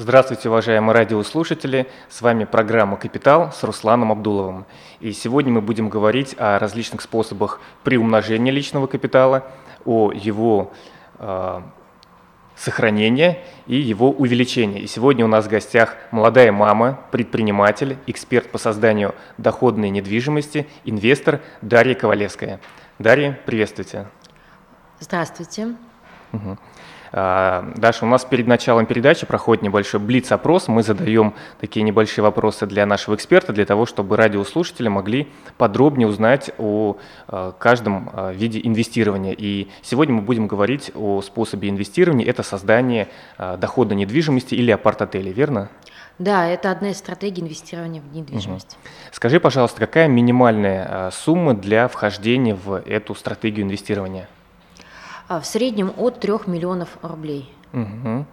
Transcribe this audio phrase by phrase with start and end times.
[0.00, 1.88] Здравствуйте, уважаемые радиослушатели!
[2.08, 4.64] С вами программа «Капитал» с Русланом Абдуловым.
[5.00, 9.50] И сегодня мы будем говорить о различных способах приумножения личного капитала,
[9.84, 10.72] о его
[11.18, 11.62] э,
[12.54, 14.78] сохранения и его увеличения.
[14.78, 21.40] И сегодня у нас в гостях молодая мама, предприниматель, эксперт по созданию доходной недвижимости, инвестор
[21.60, 22.60] Дарья Ковалевская.
[23.00, 24.06] Дарья, приветствуйте.
[25.00, 25.74] Здравствуйте.
[26.32, 26.56] Угу.
[27.12, 30.68] А, Даша, у нас перед началом передачи проходит небольшой блиц-опрос.
[30.68, 36.50] Мы задаем такие небольшие вопросы для нашего эксперта, для того, чтобы радиослушатели могли подробнее узнать
[36.58, 39.34] о а, каждом а, виде инвестирования.
[39.36, 42.26] И сегодня мы будем говорить о способе инвестирования.
[42.26, 43.08] Это создание
[43.58, 45.68] дохода недвижимости или апарт-отелей, верно?
[46.18, 48.72] Да, это одна из стратегий инвестирования в недвижимость.
[48.72, 48.90] Угу.
[49.12, 54.28] Скажи, пожалуйста, какая минимальная сумма для вхождения в эту стратегию инвестирования?
[55.28, 57.52] А, в среднем от 3 миллионов рублей.
[57.74, 58.24] Угу.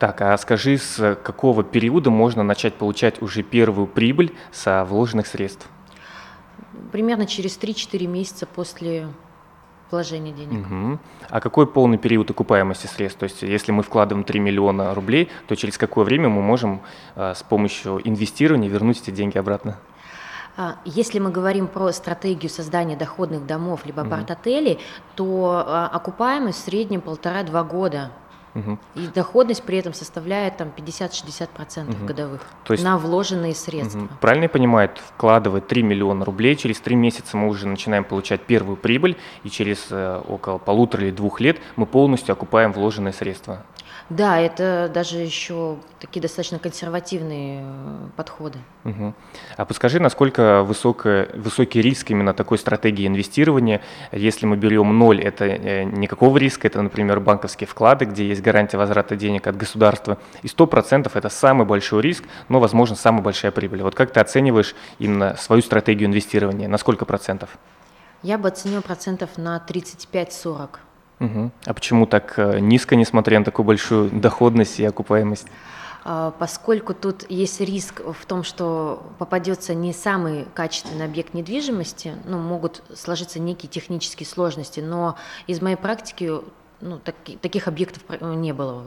[0.00, 5.68] Так, а скажи, с какого периода можно начать получать уже первую прибыль со вложенных средств?
[6.90, 9.06] Примерно через 3-4 месяца после
[9.92, 10.66] вложения денег.
[10.66, 10.98] Угу.
[11.28, 13.20] А какой полный период окупаемости средств?
[13.20, 16.80] То есть если мы вкладываем 3 миллиона рублей, то через какое время мы можем
[17.14, 19.78] а, с помощью инвестирования вернуть эти деньги обратно?
[20.56, 24.78] А, если мы говорим про стратегию создания доходных домов либо апарт-отелей,
[25.14, 28.10] то а, окупаемость в среднем полтора-два года.
[28.54, 28.78] Угу.
[28.96, 32.06] И доходность при этом составляет там 50-60% угу.
[32.06, 34.00] годовых То есть, на вложенные средства.
[34.00, 34.08] Угу.
[34.20, 38.76] Правильно я понимаю, вкладывая 3 миллиона рублей, через 3 месяца мы уже начинаем получать первую
[38.76, 43.64] прибыль, и через э, около полутора или двух лет мы полностью окупаем вложенные средства.
[44.08, 48.58] Да, это даже еще такие достаточно консервативные э, подходы.
[48.84, 49.14] Угу.
[49.56, 53.80] А подскажи, насколько высокая, высокий риск именно такой стратегии инвестирования?
[54.10, 58.76] Если мы берем ноль, это э, никакого риска, это, например, банковские вклады, где есть гарантия
[58.76, 63.82] возврата денег от государства, и 100% это самый большой риск, но, возможно, самая большая прибыль.
[63.82, 66.68] Вот как ты оцениваешь именно свою стратегию инвестирования?
[66.68, 67.58] На сколько процентов?
[68.22, 70.78] Я бы оценила процентов на 35-40.
[71.20, 71.50] Угу.
[71.66, 75.46] А почему так э, низко, несмотря на такую большую доходность и окупаемость?
[76.04, 82.38] А, поскольку тут есть риск в том, что попадется не самый качественный объект недвижимости, ну,
[82.38, 86.32] могут сложиться некие технические сложности, но из моей практики
[86.80, 88.84] ну, так, таких объектов не было.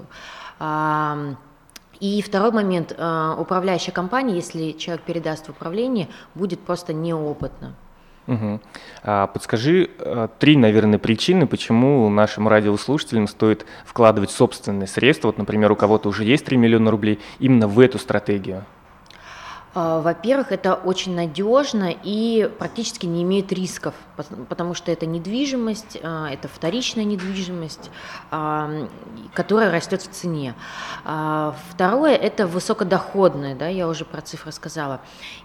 [2.02, 7.74] И второй момент, а, управляющая компания, если человек передаст в управление, будет просто неопытна.
[8.28, 8.60] Угу.
[9.04, 15.28] Подскажи э, три, наверное, причины, почему нашим радиослушателям стоит вкладывать собственные средства.
[15.28, 18.64] Вот, например, у кого-то уже есть 3 миллиона рублей именно в эту стратегию.
[19.76, 23.94] А, во-первых, это очень надежно и практически не имеет рисков,
[24.48, 27.92] потому что это недвижимость, а, это вторичная недвижимость,
[28.32, 28.88] а,
[29.34, 30.56] которая растет в цене.
[31.04, 35.02] Второе– это высокодоходное, да, я уже про цифры сказала.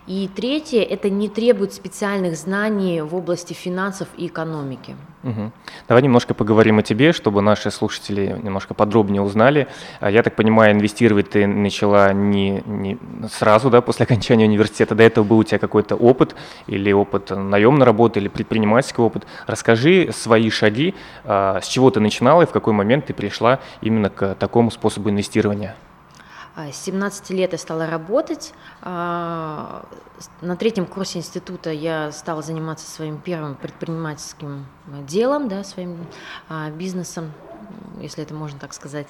[0.06, 4.96] И третье– это не требует специальных знаний в области финансов и экономики.
[5.22, 5.52] Угу.
[5.86, 9.68] Давай немножко поговорим о тебе, чтобы наши слушатели немножко подробнее узнали.
[10.00, 12.98] Я так понимаю, инвестировать ты начала не, не
[13.30, 14.94] сразу, да, после окончания университета.
[14.94, 16.34] До этого был у тебя какой-то опыт
[16.66, 19.26] или опыт наемной работы или предпринимательский опыт.
[19.46, 20.94] Расскажи свои шаги,
[21.24, 25.10] а, с чего ты начинала и в какой момент ты пришла именно к такому способу
[25.10, 25.76] инвестирования.
[26.68, 28.52] С 17 лет я стала работать.
[28.82, 29.86] А,
[30.40, 34.66] на третьем курсе института я стала заниматься своим первым предпринимательским
[35.06, 36.06] делом, да, своим
[36.48, 37.32] а, бизнесом,
[38.00, 39.06] если это можно так сказать.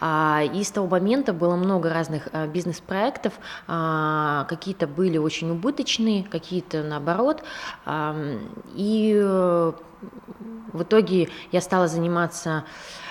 [0.00, 3.34] А, и с того момента было много разных бизнес-проектов.
[3.66, 7.42] Какие-то были очень убыточные, какие-то наоборот.
[8.74, 9.72] И э,
[10.72, 12.64] в итоге я стала заниматься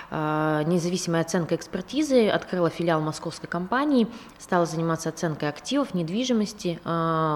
[0.08, 4.06] независимой оценкой экспертизы, открыла филиал московской компании,
[4.38, 6.78] стала заниматься оценкой активов, недвижимости,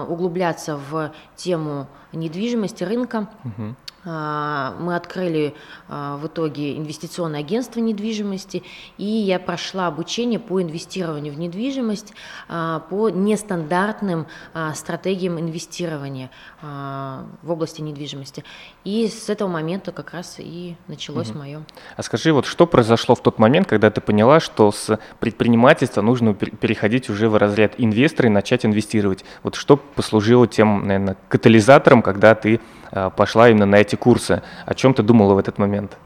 [0.09, 3.27] углубляться в тему недвижимости, рынка.
[3.43, 3.75] Угу.
[4.03, 5.53] А, мы открыли
[5.87, 8.63] а, в итоге инвестиционное агентство недвижимости,
[8.97, 12.13] и я прошла обучение по инвестированию в недвижимость
[12.49, 14.27] а, по нестандартным
[14.73, 16.29] стратегиям инвестирования
[16.61, 18.43] в области недвижимости.
[18.83, 21.39] И с этого момента как раз и началось угу.
[21.39, 21.63] мое.
[21.95, 26.33] А скажи, вот что произошло в тот момент, когда ты поняла, что с предпринимательства нужно
[26.33, 29.23] переходить уже в разряд инвестора и начать инвестировать?
[29.43, 32.59] Вот что послужило тем, наверное, катализатором, когда ты
[33.15, 34.41] пошла именно на эти курсы.
[34.65, 35.97] О чем ты думала в этот момент?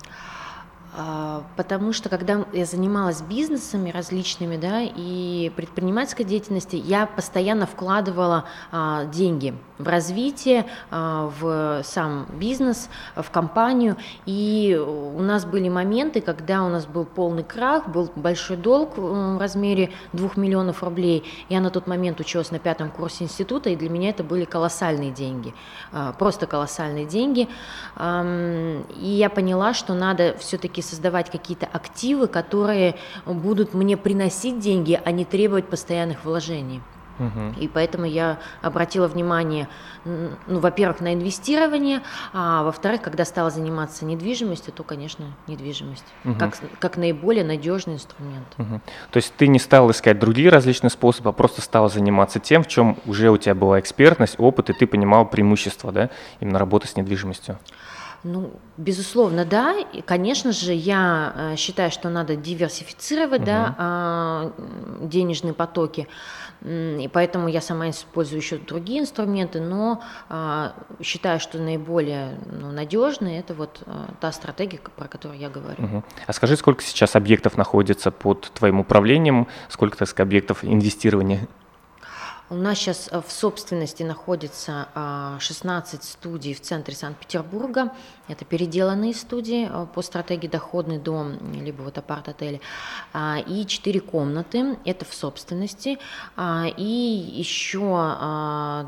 [0.97, 8.45] А, потому что когда я занималась бизнесами различными, да, и предпринимательской деятельностью, я постоянно вкладывала
[8.71, 13.97] а, деньги в развитие, а, в сам бизнес, в компанию.
[14.25, 19.37] И у нас были моменты, когда у нас был полный крах, был большой долг в
[19.37, 21.25] размере 2 миллионов рублей.
[21.49, 25.11] Я на тот момент училась на пятом курсе института, и для меня это были колоссальные
[25.11, 25.53] деньги,
[25.91, 27.49] а, просто колоссальные деньги.
[27.97, 32.95] И я поняла, что надо все-таки создавать какие-то активы, которые
[33.25, 36.81] будут мне приносить деньги, а не требовать постоянных вложений.
[37.19, 37.59] Угу.
[37.59, 39.67] И поэтому я обратила внимание,
[40.03, 42.01] ну, во-первых, на инвестирование,
[42.33, 46.35] а во-вторых, когда стала заниматься недвижимостью, то, конечно, недвижимость угу.
[46.37, 48.47] как, как наиболее надежный инструмент.
[48.57, 48.81] Угу.
[49.11, 52.67] То есть ты не стал искать другие различные способы, а просто стала заниматься тем, в
[52.67, 56.09] чем уже у тебя была экспертность, опыт, и ты понимал преимущества, да,
[56.39, 57.57] именно работы с недвижимостью.
[58.25, 59.75] Ну, безусловно, да.
[59.93, 63.45] И, конечно же, я э, считаю, что надо диверсифицировать угу.
[63.45, 64.51] да, а,
[64.99, 66.07] денежные потоки.
[66.63, 70.73] И поэтому я сама использую еще другие инструменты, но а,
[71.03, 75.83] считаю, что наиболее ну, надежные это вот а, та стратегия, про которую я говорю.
[75.83, 76.03] Угу.
[76.25, 81.47] А скажи, сколько сейчас объектов находится под твоим управлением, сколько, так сказать, объектов инвестирования?
[82.47, 84.87] У нас сейчас э, в собственности находится
[85.39, 87.91] 16 а, студий в центре Санкт-Петербурга.
[88.27, 92.61] Это переделанные студии э, по стратегии доходный дом, либо вот апарт-отели.
[93.13, 95.97] А, и 4 комнаты, это в собственности.
[96.37, 97.79] А, и еще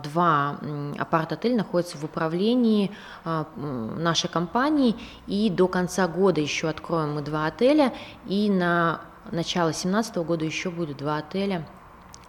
[0.03, 0.59] два
[0.99, 2.91] апарт-отеля находятся в управлении
[3.25, 4.95] нашей компании.
[5.25, 7.93] И до конца года еще откроем мы два отеля.
[8.27, 9.01] И на
[9.31, 11.65] начало 2017 года еще будет два отеля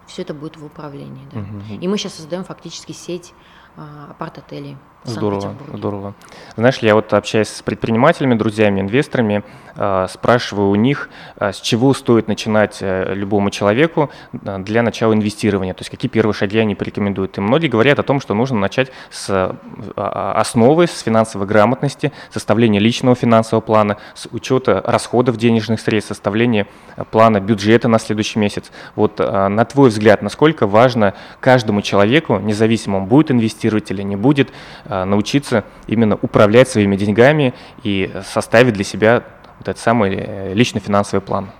[0.09, 1.27] все это будет в управлении.
[1.33, 1.41] Да.
[1.41, 1.81] Угу.
[1.81, 3.33] И мы сейчас создаем фактически сеть
[3.77, 4.77] а, апарт-отелей.
[5.05, 6.15] Здорово, здорово.
[6.57, 9.45] Знаешь, я вот общаюсь с предпринимателями, друзьями, инвесторами,
[9.77, 15.73] э, спрашиваю у них, э, с чего стоит начинать э, любому человеку для начала инвестирования,
[15.73, 17.39] то есть какие первые шаги они порекомендуют.
[17.39, 19.55] И многие говорят о том, что нужно начать с э,
[19.97, 26.67] основы, с финансовой грамотности, составления личного финансового плана, с учета расходов денежных средств, составления
[27.13, 28.73] плана бюджета на следующий месяц.
[28.97, 34.51] Вот на твой взгляд, насколько важно каждому человеку, независимо он будет инвестировать или не будет,
[34.89, 39.25] а, научиться именно управлять своими деньгами и составить для себя
[39.59, 41.51] вот этот самый э, личный финансовый план.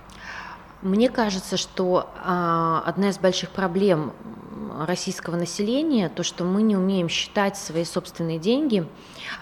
[0.83, 4.13] Мне кажется, что а, одна из больших проблем
[4.87, 8.87] российского населения, то, что мы не умеем считать свои собственные деньги,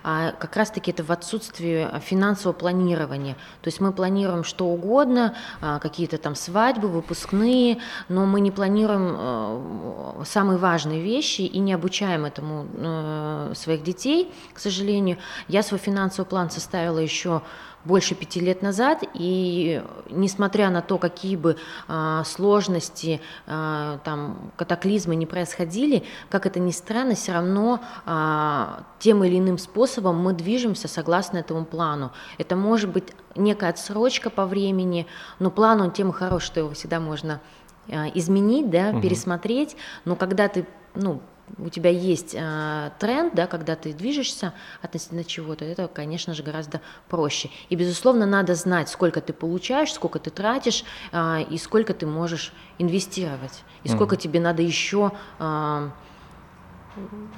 [0.02, 3.34] а как раз-таки это в отсутствии финансового планирования.
[3.62, 7.78] То есть мы планируем что угодно, а, какие-то там свадьбы, выпускные,
[8.08, 14.32] но мы не планируем э, самые важные вещи и не обучаем этому э, своих детей,
[14.54, 15.18] к сожалению.
[15.48, 17.42] Я свой финансовый план составила еще
[17.86, 21.56] больше пяти лет назад, и несмотря на то, какие бы
[21.88, 29.22] а, сложности, а, там, катаклизмы не происходили, как это ни странно, все равно а, тем
[29.24, 32.12] или иным мы движемся согласно этому плану.
[32.38, 35.06] Это может быть некая отсрочка по времени,
[35.38, 37.40] но план он тем и хорош, что его всегда можно
[37.88, 39.00] а, изменить, да, угу.
[39.00, 41.20] пересмотреть, но когда ты ну,
[41.58, 44.52] у тебя есть э, тренд, да, когда ты движешься
[44.82, 47.50] относительно чего-то, это, конечно же, гораздо проще.
[47.68, 52.52] И, безусловно, надо знать, сколько ты получаешь, сколько ты тратишь э, и сколько ты можешь
[52.78, 55.90] инвестировать, и сколько тебе надо еще э,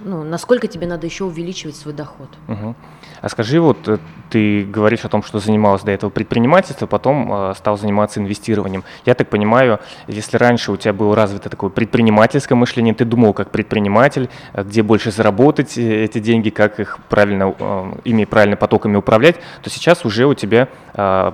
[0.05, 2.28] ну, насколько тебе надо еще увеличивать свой доход.
[2.46, 2.75] Угу.
[3.20, 3.99] А скажи, вот э,
[4.31, 8.84] ты говоришь о том, что занималась до этого предпринимательством, потом э, стал заниматься инвестированием.
[9.05, 13.50] Я так понимаю, если раньше у тебя было развито такое предпринимательское мышление, ты думал как
[13.50, 18.96] предприниматель, э, где больше заработать э, эти деньги, как их правильно, э, ими правильно потоками
[18.96, 21.32] управлять, то сейчас уже у тебя э,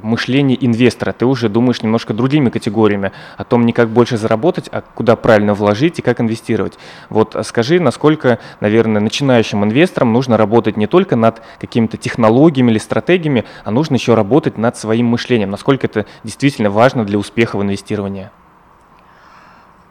[0.00, 1.12] мышление инвестора.
[1.12, 5.54] Ты уже думаешь немножко другими категориями, о том не как больше заработать, а куда правильно
[5.54, 6.78] вложить и как инвестировать.
[7.10, 13.44] Вот скажи, насколько, наверное, начинающим инвесторам нужно работать не только над какими-то технологиями или стратегиями,
[13.64, 15.50] а нужно еще работать над своим мышлением.
[15.50, 18.30] Насколько это действительно важно для успеха в инвестировании?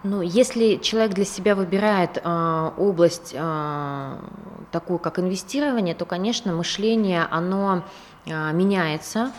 [0.04, 4.16] Ну, если человек для себя выбирает э, область э,
[4.72, 7.84] такую, как инвестирование, то, конечно, мышление, оно
[8.26, 9.32] меняется.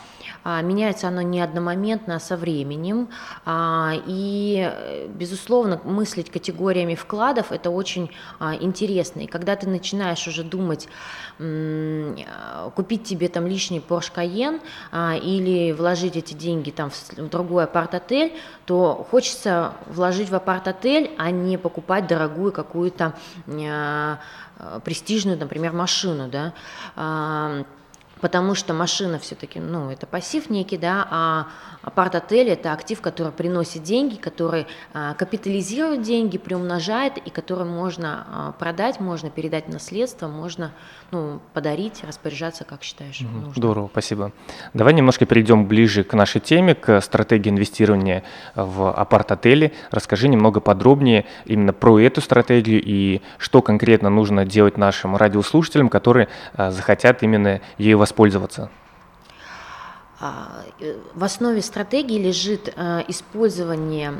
[0.44, 3.08] А, меняется оно не одномоментно, а со временем.
[3.44, 9.20] А, и, безусловно, мыслить категориями вкладов– это очень а, интересно.
[9.20, 10.88] И когда ты начинаешь уже думать,
[12.74, 14.60] купить тебе там лишний Porsche Cayenne
[15.20, 18.34] или вложить эти деньги там в другой апарт-отель,
[18.64, 23.14] то хочется вложить в апарт-отель, а не покупать дорогую какую-то
[24.84, 26.52] престижную, например, машину, да,
[28.22, 31.46] потому что машина все-таки, ну, это пассив некий, да, а
[31.82, 38.52] апарт-отель– это актив, который приносит деньги, который а, капитализирует деньги, приумножает, и который можно а,
[38.52, 40.72] продать, можно передать наследство, можно,
[41.10, 43.52] ну, подарить, распоряжаться, как считаешь нужно.
[43.56, 44.30] Здорово, спасибо.
[44.72, 48.22] Давай немножко перейдем ближе к нашей теме, к стратегии инвестирования
[48.54, 49.72] в апарт-отели.
[49.90, 56.28] Расскажи немного подробнее именно про эту стратегию и что конкретно нужно делать нашим радиослушателям, которые
[56.54, 58.70] а, захотят именно ею воспользоваться воспользоваться?
[60.20, 64.12] А, э, в основе стратегии лежит э, использование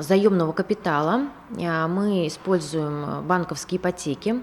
[0.00, 1.28] заемного капитала.
[1.58, 4.42] А, мы используем банковские ипотеки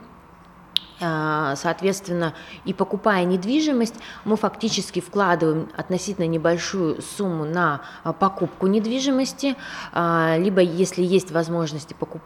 [1.00, 2.34] соответственно,
[2.66, 9.56] и покупая недвижимость, мы фактически вкладываем относительно небольшую сумму на а, покупку недвижимости,
[9.94, 12.22] а, либо если есть возможности покуп,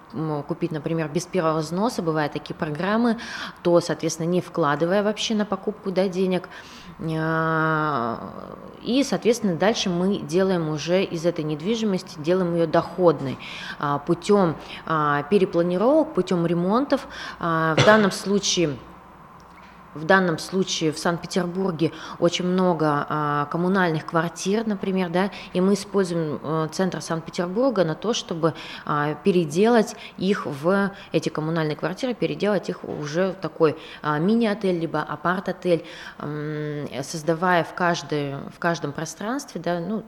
[0.48, 3.18] купить, например, без первого взноса, бывают такие программы,
[3.62, 6.50] то, соответственно, не вкладывая вообще на покупку да, денег,
[7.00, 13.38] и, соответственно, дальше мы делаем уже из этой недвижимости, делаем ее доходной
[14.06, 17.08] путем перепланировок, путем ремонтов.
[17.40, 18.63] В данном случае
[19.94, 26.40] в данном случае в Санкт-Петербурге очень много а, коммунальных квартир, например, да, и мы используем
[26.44, 28.54] а, центр Санкт-Петербурга на то, чтобы
[28.86, 35.02] а, переделать их в эти коммунальные квартиры, переделать их уже в такой а, мини-отель либо
[35.02, 35.86] апарт-отель,
[37.04, 40.04] создавая в, каждой, в каждом пространстве, да, ну,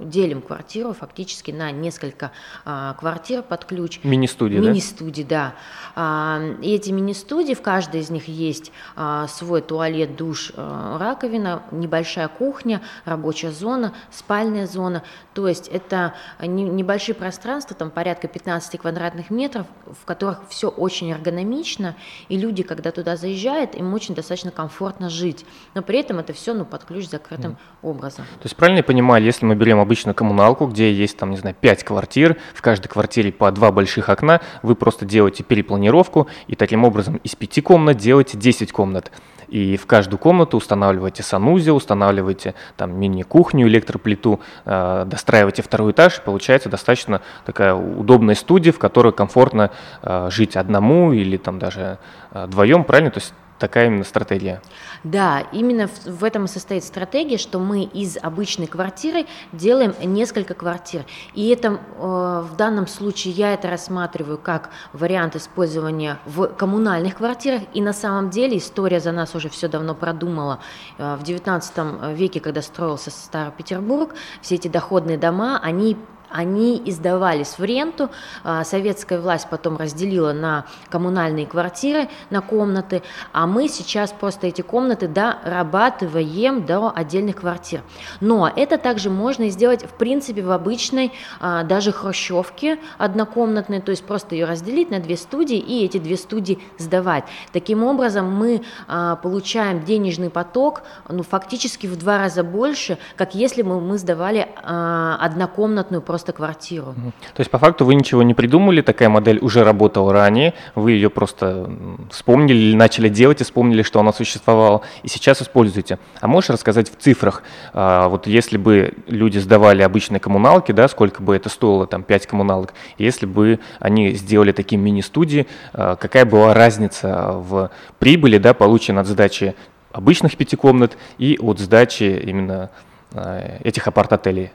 [0.00, 2.32] делим квартиру фактически на несколько
[2.64, 4.00] а, квартир под ключ.
[4.02, 5.54] Мини-студии, Мини-студии, да.
[5.94, 11.62] А, и эти мини-студии, в каждой из них есть а, свой туалет, душ, а, раковина,
[11.70, 15.02] небольшая кухня, рабочая зона, спальная зона.
[15.34, 21.12] То есть это не, небольшие пространства, там порядка 15 квадратных метров, в которых все очень
[21.12, 21.94] эргономично,
[22.28, 25.44] и люди, когда туда заезжают, им очень достаточно комфортно жить.
[25.74, 27.56] Но при этом это все ну, под ключ закрытым mm.
[27.82, 28.24] образом.
[28.24, 31.54] То есть правильно я понимаю, если мы берем обычно коммуналку, где есть там, не знаю,
[31.60, 36.84] 5 квартир, в каждой квартире по два больших окна, вы просто делаете перепланировку и таким
[36.84, 39.12] образом из 5 комнат делаете 10 комнат.
[39.48, 46.68] И в каждую комнату устанавливаете санузел, устанавливаете там мини-кухню, электроплиту, э, достраиваете второй этаж, получается
[46.68, 51.98] достаточно такая удобная студия, в которой комфортно э, жить одному или там даже
[52.32, 53.10] э, вдвоем, правильно?
[53.10, 54.60] То есть такая именно стратегия.
[55.04, 60.54] Да, именно в, в этом и состоит стратегия, что мы из обычной квартиры делаем несколько
[60.54, 61.04] квартир.
[61.34, 67.62] И это э, в данном случае я это рассматриваю как вариант использования в коммунальных квартирах.
[67.74, 70.60] И на самом деле история за нас уже все давно продумала.
[70.98, 75.96] Э, в XIX веке, когда строился Старый Петербург, все эти доходные дома, они
[76.30, 78.10] они издавались в ренту,
[78.44, 84.62] а, советская власть потом разделила на коммунальные квартиры, на комнаты, а мы сейчас просто эти
[84.62, 87.82] комнаты дорабатываем до отдельных квартир.
[88.20, 94.04] Но это также можно сделать, в принципе, в обычной а, даже хрущевке однокомнатной, то есть
[94.04, 97.24] просто ее разделить на две студии и эти две студии сдавать.
[97.52, 103.62] Таким образом, мы а, получаем денежный поток ну, фактически в два раза больше, как если
[103.62, 106.94] бы мы сдавали однокомнатную просто просто квартиру.
[107.34, 111.08] То есть по факту вы ничего не придумали, такая модель уже работала ранее, вы ее
[111.08, 111.70] просто
[112.10, 115.98] вспомнили, начали делать и вспомнили, что она существовала, и сейчас используете.
[116.20, 121.22] А можешь рассказать в цифрах, а, вот если бы люди сдавали обычные коммуналки, да, сколько
[121.22, 126.52] бы это стоило, там, 5 коммуналок, если бы они сделали такие мини-студии, а, какая была
[126.52, 129.54] разница в прибыли, да, полученной от сдачи
[129.90, 132.68] обычных пяти комнат и от сдачи именно
[133.14, 134.50] а, этих апарт-отелей?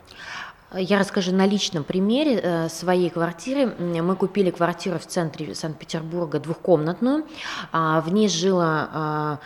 [0.78, 3.68] Я расскажу на личном примере э, своей квартиры.
[3.78, 7.26] Мы купили квартиру в центре Санкт-Петербурга двухкомнатную.
[7.72, 9.40] А, в ней жило а,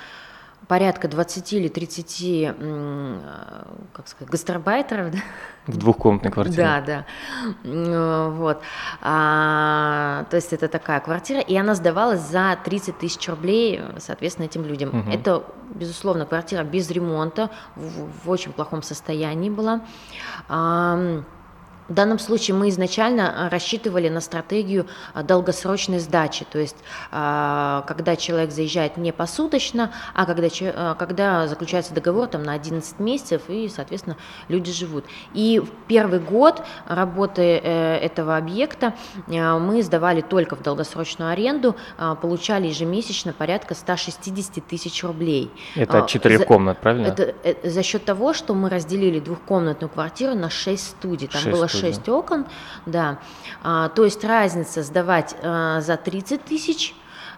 [0.69, 3.19] порядка 20 или 30 э,
[3.91, 5.11] как сказать, гастарбайтеров.
[5.11, 5.17] Да?
[5.65, 6.57] В двухкомнатной квартире.
[6.57, 7.05] Да, да.
[7.63, 8.61] Э, вот.
[9.01, 14.63] А, то есть это такая квартира, и она сдавалась за 30 тысяч рублей, соответственно, этим
[14.63, 14.89] людям.
[14.89, 15.11] Угу.
[15.11, 19.81] Это, безусловно, квартира без ремонта, в, в очень плохом состоянии была.
[20.47, 21.23] А,
[21.89, 26.77] в данном случае мы изначально а, рассчитывали на стратегию а, долгосрочной сдачи, то есть
[27.11, 30.47] а, когда человек заезжает не посуточно, а когда,
[30.95, 34.17] когда заключается договор там, на 11 месяцев, и, соответственно,
[34.47, 35.05] люди живут.
[35.33, 38.93] И в первый год работы э, этого объекта
[39.27, 41.75] мы сдавали только в долгосрочную аренду,
[42.21, 45.51] получали ежемесячно порядка 160 тысяч рублей.
[45.75, 47.07] Это от четырех комнат, правильно?
[47.07, 51.27] Это, это за счет того, что мы разделили двухкомнатную квартиру на 6 студий.
[51.27, 52.45] Там 6 было 6 6 окон,
[52.85, 53.19] да.
[53.63, 56.95] А, то есть разница сдавать а, за 30 тысяч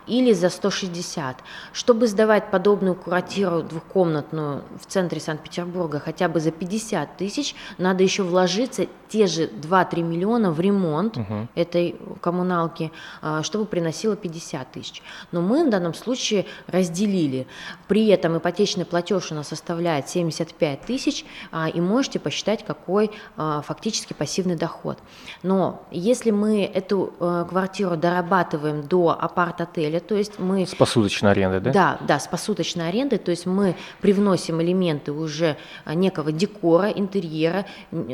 [0.07, 1.37] или за 160.
[1.73, 8.23] Чтобы сдавать подобную квартиру двухкомнатную в центре Санкт-Петербурга хотя бы за 50 тысяч, надо еще
[8.23, 11.47] вложиться те же 2-3 миллиона в ремонт угу.
[11.55, 12.91] этой коммуналки,
[13.21, 15.03] а, чтобы приносило 50 тысяч.
[15.31, 17.45] Но мы в данном случае разделили.
[17.87, 23.61] При этом ипотечный платеж у нас составляет 75 тысяч, а, и можете посчитать, какой а,
[23.61, 24.97] фактически пассивный доход.
[25.43, 30.65] Но если мы эту э, квартиру дорабатываем до апарт-отеля, то есть мы...
[30.65, 31.71] С посуточной арендой, да?
[31.71, 37.65] Да, да, с посуточной арендой, то есть мы привносим элементы уже некого декора, интерьера,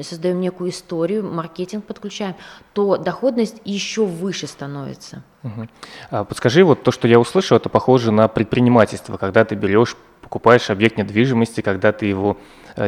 [0.02, 2.36] создаем некую историю, маркетинг подключаем,
[2.74, 5.24] то доходность еще выше становится.
[5.44, 6.26] Угу.
[6.26, 10.98] подскажи, вот то, что я услышал, это похоже на предпринимательство, когда ты берешь, покупаешь объект
[10.98, 12.38] недвижимости, когда ты его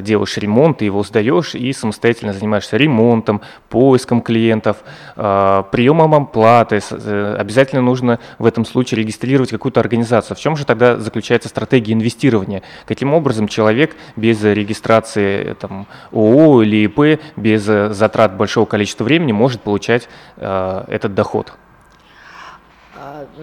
[0.02, 4.78] делаешь ремонт, ты его сдаешь и самостоятельно занимаешься ремонтом, поиском клиентов,
[5.16, 6.80] э, приемом оплаты.
[6.92, 10.38] Э, обязательно нужно в этом случае регистрировать какую-то организацию.
[10.38, 12.64] В чем же тогда заключается стратегия инвестирования?
[12.86, 19.62] Каким образом человек без регистрации там, ООО или ИП, без затрат большого количества времени может
[19.62, 21.54] получать этот доход?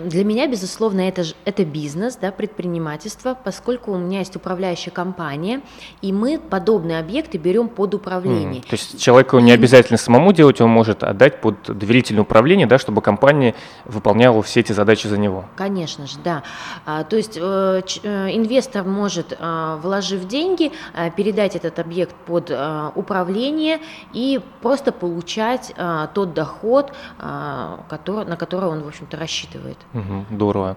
[0.04, 5.62] Для меня, безусловно, это, это бизнес, да, предпринимательство, поскольку у меня есть управляющая компания,
[6.02, 8.60] и мы подобные объекты берем под управление.
[8.60, 8.68] Mm.
[8.68, 13.00] То есть человеку не обязательно самому делать, он может отдать под доверительное управление, да, чтобы
[13.00, 15.46] компания выполняла все эти задачи за него.
[15.56, 16.42] Конечно же, да.
[16.84, 22.50] А, то есть э, э, инвестор может, э, вложив деньги, э, передать этот объект под
[22.50, 23.80] э, управление
[24.12, 29.78] и просто получать э, тот доход, э, который, на который он, в общем-то, рассчитывает.
[29.94, 30.76] Угу, здорово.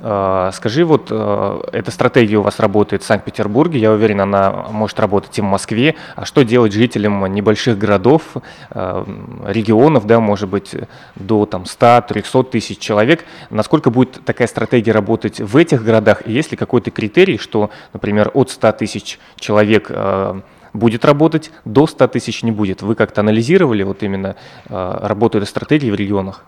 [0.00, 5.00] А, скажи, вот э, эта стратегия у вас работает в Санкт-Петербурге, я уверен, она может
[5.00, 5.96] работать и в Москве.
[6.14, 8.22] А что делать жителям небольших городов,
[8.70, 9.04] э,
[9.46, 10.74] регионов, да, может быть,
[11.16, 13.24] до там, 100-300 тысяч человек?
[13.50, 16.22] Насколько будет такая стратегия работать в этих городах?
[16.26, 19.90] И есть ли какой-то критерий, что, например, от 100 тысяч человек
[20.72, 22.82] будет работать, до 100 тысяч не будет?
[22.82, 24.36] Вы как-то анализировали вот именно
[24.68, 26.44] работу этой стратегии в регионах?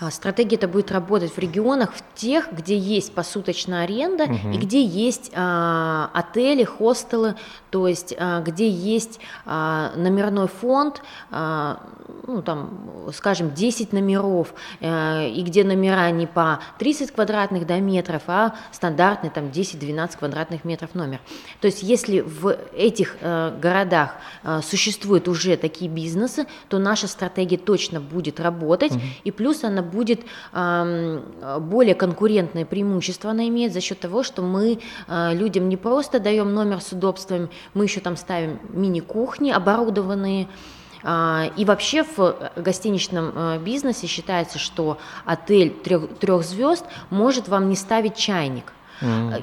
[0.00, 4.50] А, стратегия это будет работать в регионах, в тех, где есть посуточная аренда угу.
[4.52, 7.34] и где есть а, отели, хостелы,
[7.70, 11.80] то есть а, где есть а, номерной фонд, а,
[12.26, 18.22] ну там, скажем, 10 номеров, а, и где номера не по 30 квадратных да, метров,
[18.26, 21.20] а стандартный там 10-12 квадратных метров номер.
[21.60, 27.56] То есть если в этих а, городах а, существуют уже такие бизнесы, то наша стратегия
[27.56, 29.00] точно будет работать, угу.
[29.24, 30.20] и плюс она будет
[30.62, 36.54] более конкурентное преимущество она имеет за счет того, что мы а, людям не просто даем
[36.54, 40.48] номер с удобствами, мы еще там ставим мини-кухни оборудованные,
[41.02, 47.68] а, и вообще в гостиничном а, бизнесе считается, что отель трех, трех звезд может вам
[47.68, 48.72] не ставить чайник.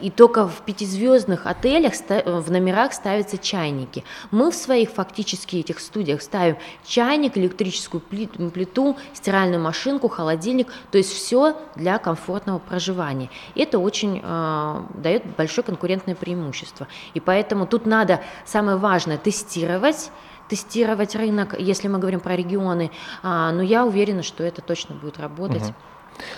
[0.01, 1.93] И только в пятизвездных отелях
[2.25, 4.03] в номерах ставятся чайники.
[4.31, 11.13] Мы в своих фактически этих студиях ставим чайник, электрическую плиту, стиральную машинку, холодильник, то есть
[11.13, 13.29] все для комфортного проживания.
[13.55, 16.87] Это очень э, дает большое конкурентное преимущество.
[17.13, 20.11] И поэтому тут надо, самое важное, тестировать,
[20.49, 22.91] тестировать рынок, если мы говорим про регионы,
[23.23, 25.63] а, но я уверена, что это точно будет работать.
[25.63, 25.73] Угу.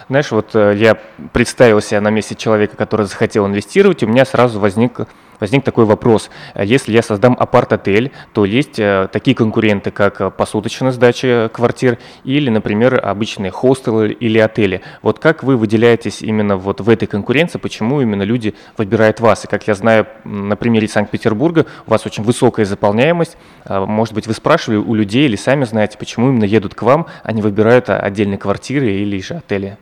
[0.10, 0.96] Знаешь, вот э, я
[1.34, 5.00] представил себя на месте человека, который захотел инвестировать, у меня сразу возник
[5.40, 6.30] возник такой вопрос.
[6.54, 11.98] А если я создам апарт-отель, то есть э, такие конкуренты, как э, посуточная сдача квартир
[12.24, 14.82] или, например, обычные хостелы или отели.
[15.02, 19.46] Вот как вы выделяетесь именно вот в этой конкуренции, почему именно люди выбирают вас?
[19.46, 23.38] И как я знаю на примере Санкт-Петербурга, у вас очень высокая заполняемость.
[23.66, 27.08] А, может быть, вы спрашивали у людей или сами знаете, почему именно едут к вам,
[27.24, 29.78] а не выбирают отдельные квартиры или же отели?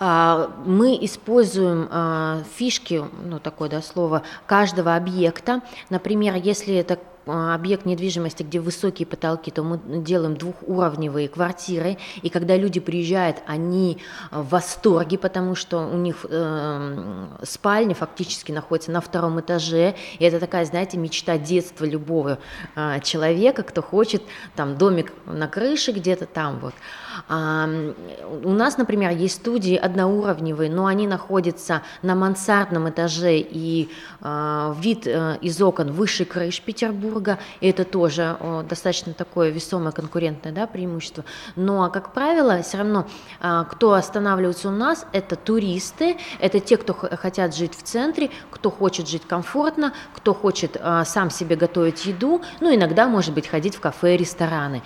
[0.00, 5.62] А, мы используем а, фишки, ну такое да, слово, каждого объекта.
[5.88, 12.28] Например, если это а, объект недвижимости, где высокие потолки, то мы делаем двухуровневые квартиры, и
[12.28, 13.98] когда люди приезжают, они
[14.30, 20.40] в восторге, потому что у них э, спальня фактически находится на втором этаже, и это
[20.40, 22.38] такая, знаете, мечта детства любого
[22.76, 24.22] э, человека, кто хочет
[24.54, 26.74] там домик на крыше где-то там вот.
[26.74, 34.74] А, у нас, например, есть студии одноуровневые, но они находятся на мансардном этаже, и а,
[34.78, 38.36] вид а, из окон выше крыш Петербурга, и это тоже
[38.68, 41.24] достаточно такое весомое конкурентное да, преимущество.
[41.56, 43.06] Но, как правило, все равно,
[43.40, 48.70] а, кто останавливается у нас, это туристы, это те, кто хотят жить в центре, кто
[48.70, 53.76] хочет жить комфортно, кто хочет а, сам себе готовить еду, ну, иногда, может быть, ходить
[53.76, 54.82] в кафе, рестораны,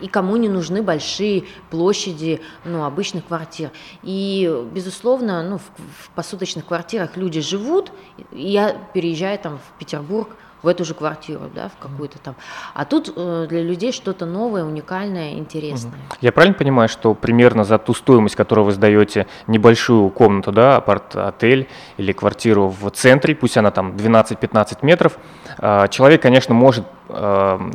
[0.00, 3.70] и кому не нужны большие площади, ну, обычных квартир.
[4.02, 7.92] И, безусловно, ну, в, в посуточных квартирах люди живут,
[8.32, 10.28] и я переезжаю там в Петербург,
[10.62, 12.34] в эту же квартиру, да, в какую-то там.
[12.74, 15.92] А тут э, для людей что-то новое, уникальное, интересное.
[16.20, 21.68] Я правильно понимаю, что примерно за ту стоимость, которую вы сдаете небольшую комнату, да, апарт-отель
[21.96, 25.18] или квартиру в центре, пусть она там 12-15 метров,
[25.58, 27.70] э, человек, конечно, может э,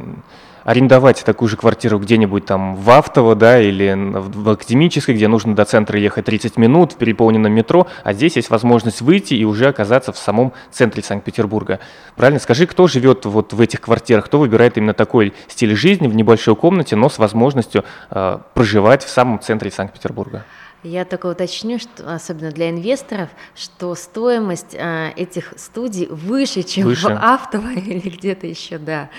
[0.63, 5.65] арендовать такую же квартиру где-нибудь там в Автово, да, или в Академической, где нужно до
[5.65, 10.11] центра ехать 30 минут в переполненном метро, а здесь есть возможность выйти и уже оказаться
[10.11, 11.79] в самом центре Санкт-Петербурга.
[12.15, 12.39] Правильно?
[12.39, 16.55] Скажи, кто живет вот в этих квартирах, кто выбирает именно такой стиль жизни в небольшой
[16.55, 20.45] комнате, но с возможностью э, проживать в самом центре Санкт-Петербурга?
[20.83, 27.07] Я только уточню, что, особенно для инвесторов, что стоимость а, этих студий выше, чем выше.
[27.07, 29.09] в Автово или где-то еще, да.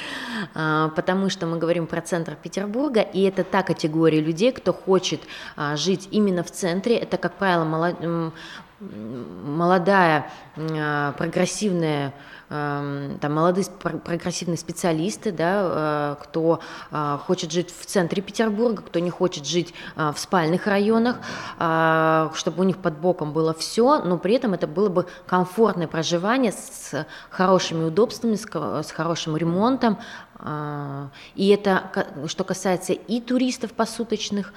[0.54, 5.20] А, потому что мы говорим про центр Петербурга, и это та категория людей, кто хочет
[5.56, 6.96] а, жить именно в центре.
[6.96, 7.96] Это, как правило, молод...
[9.44, 12.12] молодая, а, прогрессивная
[12.50, 18.98] Эм, там молодые прогрессивные специалисты, да, э, кто э, хочет жить в центре Петербурга, кто
[18.98, 21.16] не хочет жить э, в спальных районах,
[22.34, 26.52] чтобы у них под боком было все, но при этом это было бы комфортное проживание
[26.52, 29.98] с хорошими удобствами, с хорошим ремонтом,
[30.33, 31.90] а, и это
[32.26, 34.52] что касается и туристов посуточных,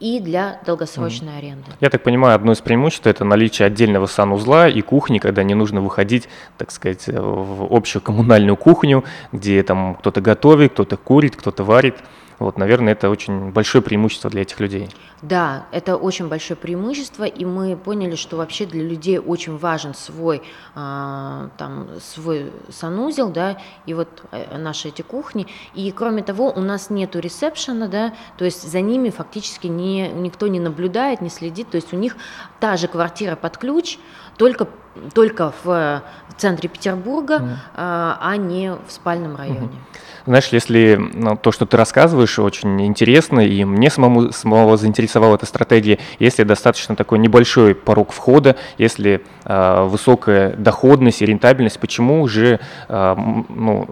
[0.00, 1.38] и для долгосрочной mm.
[1.38, 1.70] аренды.
[1.80, 5.80] Я так понимаю, одно из преимуществ это наличие отдельного санузла и кухни, когда не нужно
[5.80, 11.96] выходить, так сказать, в общую коммунальную кухню, где там кто-то готовит, кто-то курит, кто-то варит.
[12.40, 14.88] Вот, наверное, это очень большое преимущество для этих людей.
[15.20, 20.42] Да, это очень большое преимущество, и мы поняли, что вообще для людей очень важен свой,
[20.74, 25.46] а, там, свой санузел, да, и вот э, наши эти кухни.
[25.74, 30.46] И кроме того, у нас нету ресепшена, да, то есть за ними фактически не, никто
[30.46, 32.16] не наблюдает, не следит, то есть у них
[32.58, 33.98] та же квартира под ключ,
[34.40, 34.68] только,
[35.12, 36.02] только в
[36.38, 37.56] центре Петербурга, mm.
[37.76, 39.58] а, не в спальном районе.
[39.58, 40.00] Mm-hmm.
[40.24, 45.44] Знаешь, если ну, то, что ты рассказываешь, очень интересно, и мне самому, самого заинтересовала эта
[45.44, 52.60] стратегия, если достаточно такой небольшой порог входа, если э, высокая доходность и рентабельность, почему же
[52.88, 53.16] э,
[53.48, 53.88] ну,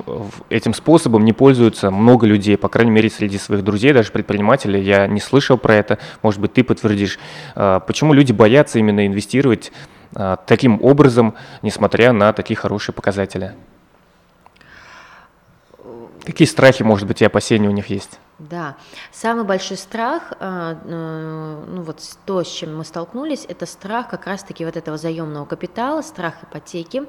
[0.48, 5.06] этим способом не пользуются много людей, по крайней мере, среди своих друзей, даже предпринимателей, я
[5.06, 7.18] не слышал про это, может быть, ты подтвердишь,
[7.54, 9.72] э, почему люди боятся именно инвестировать
[10.46, 13.54] таким образом, несмотря на такие хорошие показатели?
[16.24, 18.18] Какие страхи, может быть, и опасения у них есть?
[18.38, 18.76] Да,
[19.10, 24.26] самый большой страх, э, э, ну вот то, с чем мы столкнулись, это страх как
[24.26, 27.02] раз-таки вот этого заемного капитала, страх ипотеки,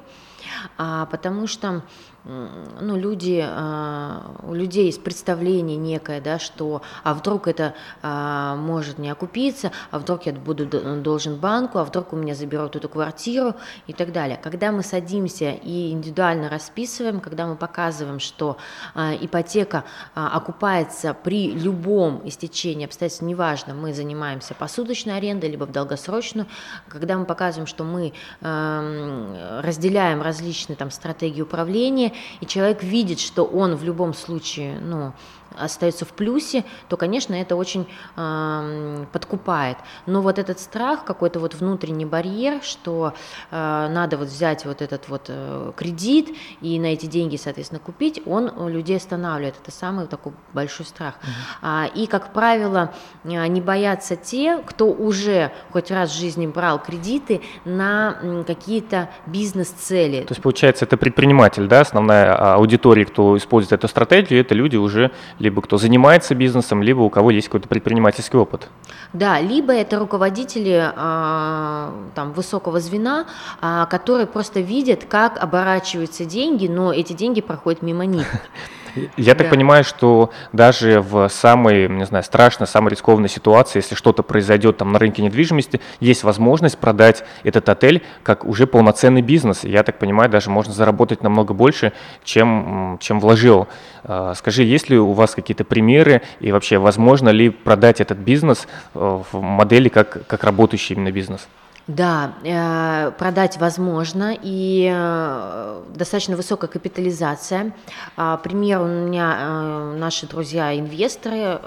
[0.76, 1.82] а, потому что
[2.24, 8.98] ну, люди, а, у людей есть представление некое, да, что а вдруг это а, может
[8.98, 13.54] не окупиться, а вдруг я буду должен банку, а вдруг у меня заберут эту квартиру
[13.86, 14.38] и так далее.
[14.42, 18.58] Когда мы садимся и индивидуально расписываем, когда мы показываем, что
[18.94, 26.46] а, ипотека окупается при любом истечении обстоятельств, неважно, мы занимаемся посуточной арендой, либо в долгосрочную,
[26.88, 32.09] когда мы показываем, что мы разделяем различные там стратегии управления,
[32.40, 35.12] и человек видит, что он в любом случае, ну,
[35.56, 37.86] остается в плюсе, то, конечно, это очень
[38.16, 39.78] э, подкупает.
[40.06, 43.14] Но вот этот страх, какой-то вот внутренний барьер, что
[43.50, 48.22] э, надо вот взять вот этот вот э, кредит и на эти деньги, соответственно, купить,
[48.26, 49.56] он людей останавливает.
[49.62, 51.14] Это самый такой большой страх.
[51.14, 51.58] Uh-huh.
[51.62, 52.92] А, и, как правило,
[53.24, 60.22] не боятся те, кто уже хоть раз в жизни брал кредиты на какие-то бизнес-цели.
[60.22, 64.76] То есть, получается, это предприниматель, да, основная а, аудитория, кто использует эту стратегию, это люди
[64.76, 65.10] уже
[65.40, 68.68] либо кто занимается бизнесом, либо у кого есть какой-то предпринимательский опыт.
[69.12, 73.26] Да, либо это руководители а, там, высокого звена,
[73.60, 78.26] а, которые просто видят, как оборачиваются деньги, но эти деньги проходят мимо них.
[79.16, 84.22] Я так понимаю, что даже в самой, не знаю, страшной, самой рискованной ситуации, если что-то
[84.22, 89.64] произойдет там на рынке недвижимости, есть возможность продать этот отель как уже полноценный бизнес.
[89.64, 91.92] Я так понимаю, даже можно заработать намного больше,
[92.24, 93.68] чем, чем вложил.
[94.04, 98.66] А, скажи, есть ли у вас какие-то примеры и вообще возможно ли продать этот бизнес
[98.94, 98.98] э,
[99.32, 101.48] в модели как, как работающий именно бизнес?
[101.86, 107.74] Да, э, продать возможно, и э, э, достаточно высокая капитализация.
[108.16, 111.60] А, пример у меня наши друзья-инвесторы,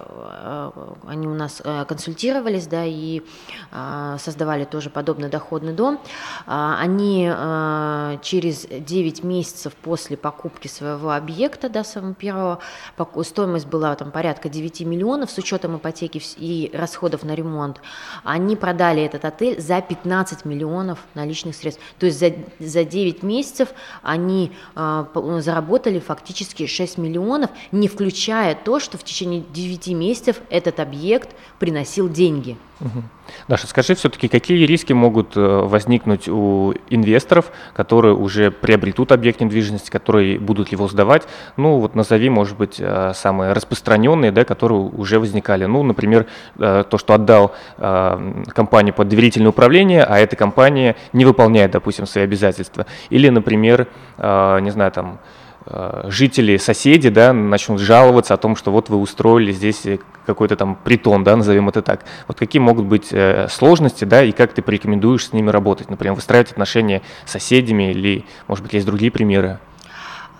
[1.07, 3.21] они у нас консультировались, да, и
[4.17, 5.99] создавали тоже подобный доходный дом.
[6.45, 7.25] А, они
[8.21, 12.59] через 9 месяцев после покупки своего объекта, да, самого первого,
[13.23, 17.81] стоимость была там порядка 9 миллионов с учетом ипотеки и расходов на ремонт,
[18.23, 20.02] они продали этот отель за 15
[20.45, 21.81] миллионов наличных средств.
[21.99, 23.69] То есть за, за 9 месяцев
[24.01, 25.05] они э,
[25.39, 32.09] заработали фактически 6 миллионов, не включая то, что в течение 9 месяцев этот объект приносил
[32.09, 32.57] деньги.
[33.47, 39.89] Даша, скажи все-таки, какие риски могут э, возникнуть у инвесторов, которые уже приобретут объект недвижимости,
[39.89, 41.23] которые будут его сдавать?
[41.57, 45.65] Ну, вот назови, может быть, э, самые распространенные, да, которые уже возникали.
[45.65, 46.27] Ну, например,
[46.59, 52.23] э, то, что отдал компанию под доверительное управление, а эта компания не выполняет, допустим, свои
[52.23, 52.85] обязательства.
[53.09, 55.19] Или, например, не знаю, там,
[56.05, 59.85] жители, соседи, да, начнут жаловаться о том, что вот вы устроили здесь
[60.25, 62.05] какой-то там притон, да, назовем это так.
[62.27, 66.13] Вот какие могут быть э, сложности, да, и как ты порекомендуешь с ними работать, например,
[66.15, 69.59] выстраивать отношения с соседями или, может быть, есть другие примеры?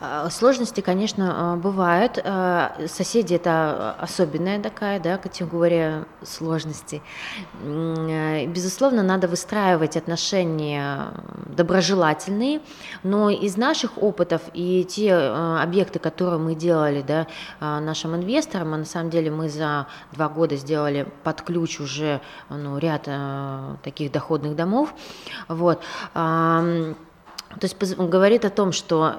[0.06, 2.20] А, сложности, конечно, а, бывают.
[2.22, 7.02] А, соседи– это особенная такая да, категория сложностей.
[7.62, 11.14] Безусловно, надо выстраивать отношения
[11.46, 12.60] доброжелательные,
[13.04, 17.28] но из наших опытов и те объекты, которые мы делали да,
[17.62, 22.78] нашим инвесторам, а на самом деле мы за два года сделали под ключ уже ну,
[22.78, 23.08] ряд
[23.84, 24.94] таких доходных домов,
[25.48, 25.82] вот,
[27.60, 29.16] то есть говорит о том, что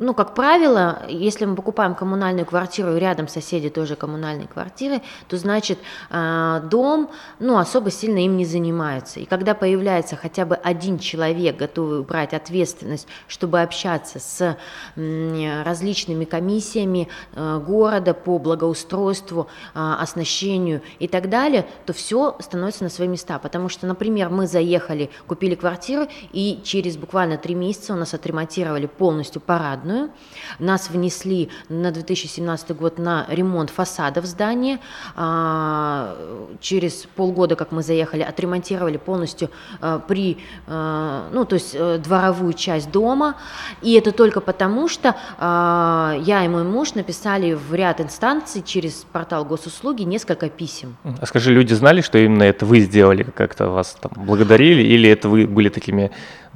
[0.00, 5.36] ну, как правило, если мы покупаем коммунальную квартиру, и рядом соседи тоже коммунальные квартиры, то
[5.36, 9.20] значит а, дом, ну, особо сильно им не занимается.
[9.20, 14.56] И когда появляется хотя бы один человек, готовый брать ответственность, чтобы общаться с
[14.96, 22.90] различными комиссиями э, города по благоустройству, а, оснащению и так далее, то все становится на
[22.90, 23.38] свои места.
[23.38, 28.86] Потому что, например, мы заехали, купили квартиру, и через буквально три месяца у нас отремонтировали
[28.86, 30.10] полностью парадную, парадную.
[30.58, 34.78] Нас внесли на 2017 год на ремонт фасадов здания.
[35.16, 36.16] А,
[36.60, 39.50] через полгода, как мы заехали, отремонтировали полностью
[39.80, 43.36] а, при, а, ну, то есть э, дворовую часть дома.
[43.82, 49.44] И это только потому, что я и мой муж написали в ряд инстанций через портал
[49.44, 50.96] госуслуги несколько писем.
[51.04, 55.28] А скажи, люди знали, что именно это вы сделали, как-то вас там благодарили, или это
[55.28, 56.10] вы были такими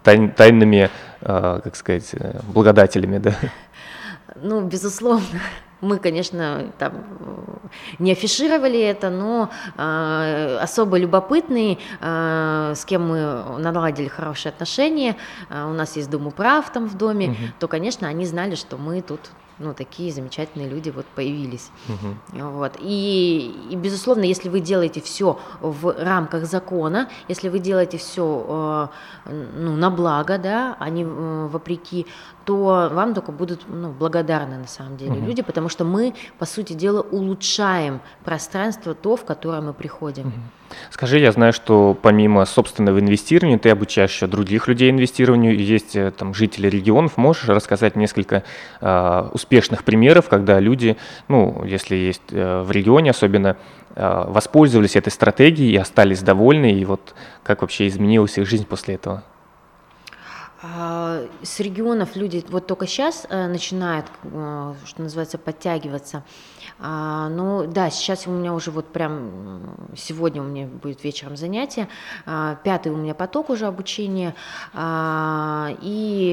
[0.04, 0.90] тай, тайными,
[1.24, 3.34] как сказать, э, благодателями, да?
[4.36, 5.40] Ну, безусловно.
[5.80, 7.04] Мы, конечно, там
[7.98, 15.16] не афишировали это, но э, особо любопытные, э, с кем мы наладили хорошие отношения,
[15.50, 17.36] э, у нас есть Дом управ там в доме, угу.
[17.60, 19.20] то, конечно, они знали, что мы тут
[19.58, 21.70] ну, такие замечательные люди вот появились.
[21.88, 22.42] Угу.
[22.50, 22.72] Вот.
[22.80, 28.90] И, и, безусловно, если вы делаете все в рамках закона, если вы делаете все
[29.26, 32.06] э, ну, на благо, да, а не э, вопреки,
[32.44, 35.26] то вам только будут ну, благодарны на самом деле угу.
[35.26, 40.28] люди, потому что мы, по сути дела, улучшаем пространство то, в которое мы приходим.
[40.28, 40.34] Угу.
[40.90, 46.10] Скажи, я знаю, что помимо собственного инвестирования ты обучаешь еще других людей инвестированию, есть э,
[46.10, 47.16] там жители регионов.
[47.16, 48.42] Можешь рассказать несколько
[48.80, 50.96] э, успешных примеров, когда люди,
[51.28, 53.56] ну, если есть э, в регионе особенно,
[53.94, 58.94] э, воспользовались этой стратегией и остались довольны, и вот как вообще изменилась их жизнь после
[58.94, 59.22] этого?
[60.66, 66.24] А, с регионов люди вот только сейчас э, начинают, э, что называется, подтягиваться.
[66.78, 71.88] А, ну да, сейчас у меня уже вот прям сегодня у меня будет вечером занятие,
[72.24, 74.34] а, пятый у меня поток уже обучения,
[75.82, 76.32] и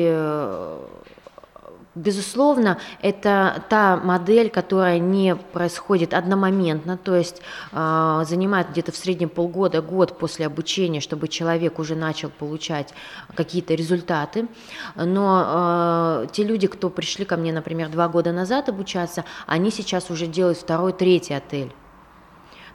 [1.94, 7.42] Безусловно, это та модель, которая не происходит одномоментно, то есть
[7.74, 12.94] э, занимает где-то в среднем полгода, год после обучения, чтобы человек уже начал получать
[13.36, 14.48] какие-то результаты.
[14.96, 20.10] Но э, те люди, кто пришли ко мне, например, два года назад обучаться, они сейчас
[20.10, 21.74] уже делают второй, третий отель.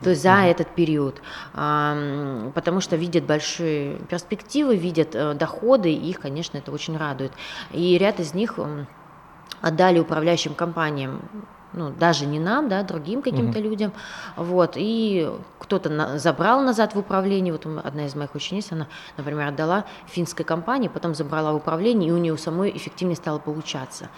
[0.02, 0.50] То есть за mm-hmm.
[0.50, 6.98] этот период, потому что видят большие перспективы, видят э, доходы, и их, конечно, это очень
[6.98, 7.32] радует.
[7.72, 8.58] И ряд из них
[9.60, 11.20] отдали управляющим компаниям
[11.76, 13.68] ну, даже не нам, да, другим каким-то угу.
[13.68, 13.92] людям,
[14.36, 19.48] вот, и кто-то на, забрал назад в управление, вот одна из моих учениц, она, например,
[19.48, 24.08] отдала финской компании, потом забрала в управление, и у нее самой эффективнее стало получаться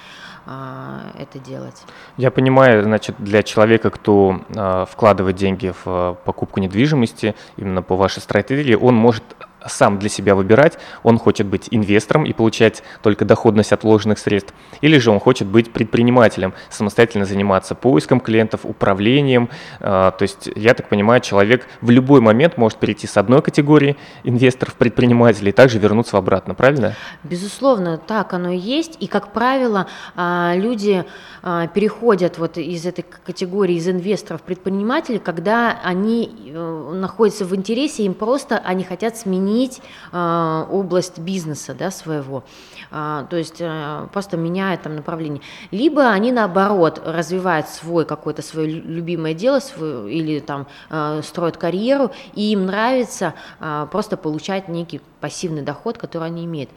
[0.47, 1.83] а, это делать.
[2.17, 7.97] Я понимаю, значит, для человека, кто а, вкладывает деньги в а, покупку недвижимости, именно по
[7.97, 9.25] вашей стратегии, он может
[9.67, 14.55] сам для себя выбирать, он хочет быть инвестором и получать только доходность от вложенных средств,
[14.81, 19.49] или же он хочет быть предпринимателем, самостоятельно заниматься поиском клиентов, управлением.
[19.81, 23.97] А, то есть, я так понимаю, человек в любой момент может перейти с одной категории
[24.25, 26.95] инвесторов, предпринимателей, и также вернуться обратно, правильно?
[27.23, 28.97] Безусловно, так оно и есть.
[29.01, 31.05] И, как правило, а, люди
[31.43, 38.05] а, переходят вот из этой категории, из инвесторов предпринимателей, когда они э, находятся в интересе,
[38.05, 39.81] им просто они хотят сменить изменить
[40.13, 42.45] э, область бизнеса да, своего,
[42.91, 45.43] э, то есть э, просто меняют там направление.
[45.71, 52.11] Либо они наоборот развивают свой какое-то свое любимое дело свое, или там э, строят карьеру,
[52.35, 56.71] и им нравится э, просто получать некий пассивный доход, который они имеют.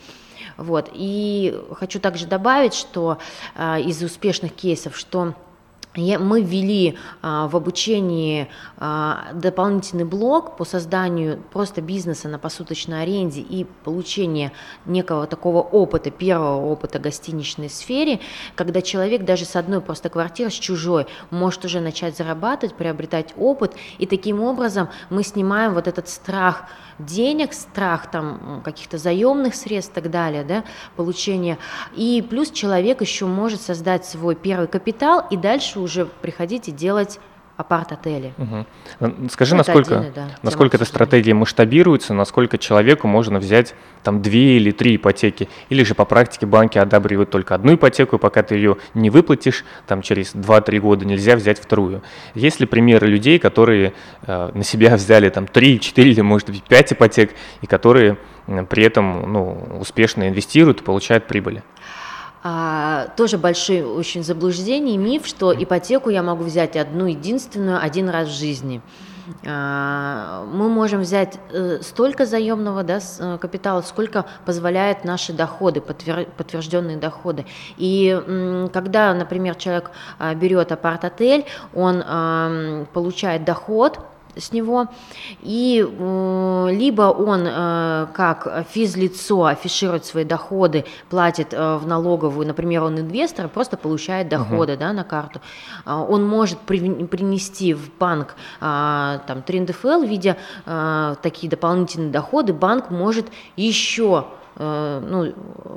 [0.57, 0.89] Вот.
[0.93, 3.17] И хочу также добавить, что
[3.55, 5.33] э, из успешных кейсов, что
[5.95, 13.41] мы ввели а, в обучении а, дополнительный блок по созданию просто бизнеса на посуточной аренде
[13.41, 14.53] и получение
[14.85, 18.21] некого такого опыта, первого опыта гостиничной сфере,
[18.55, 23.75] когда человек даже с одной просто квартиры, с чужой, может уже начать зарабатывать, приобретать опыт,
[23.97, 30.01] и таким образом мы снимаем вот этот страх денег, страх там каких-то заемных средств и
[30.01, 30.63] так далее, да,
[30.95, 31.57] получение.
[31.95, 37.19] И плюс человек еще может создать свой первый капитал и дальше уже приходить и делать
[37.61, 38.33] апарт-отели.
[38.37, 39.29] Угу.
[39.29, 44.57] Скажи, это насколько, отдельный, да, насколько эта стратегия масштабируется, насколько человеку можно взять там две
[44.57, 48.55] или три ипотеки, или же по практике банки одабривают только одну ипотеку, и пока ты
[48.55, 52.01] ее не выплатишь, там через 2-3 года нельзя взять вторую.
[52.33, 53.93] Есть ли примеры людей, которые
[54.25, 58.17] э, на себя взяли там 3, 4 или может быть 5 ипотек, и которые
[58.47, 61.63] э, при этом ну, успешно инвестируют и получают прибыли?
[62.43, 68.29] А, тоже большое очень заблуждение, миф, что ипотеку я могу взять одну единственную один раз
[68.29, 68.81] в жизни.
[69.45, 76.97] А, мы можем взять э, столько заемного да, э, капитала, сколько позволяет наши доходы, подтвержденные
[76.97, 77.45] доходы.
[77.77, 82.03] И когда, например, человек а, берет апарт-отель, он
[82.93, 83.99] получает доход,
[84.35, 84.87] с него,
[85.41, 92.83] и э, либо он э, как физлицо афиширует свои доходы, платит э, в налоговую, например,
[92.83, 94.77] он инвестор, просто получает доходы uh-huh.
[94.77, 95.41] да, на карту,
[95.85, 102.11] э, он может при, принести в банк э, там, 3 НДФЛ, видя э, такие дополнительные
[102.11, 104.25] доходы, банк может еще
[104.57, 105.33] ну,